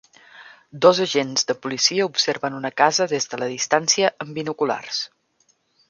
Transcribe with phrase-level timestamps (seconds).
[0.85, 5.05] Dos agents de policia observen una casa des de la distància amb binoculars.